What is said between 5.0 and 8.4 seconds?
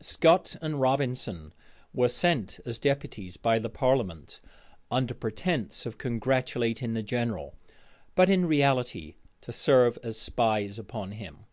pretence of congratulating the general, but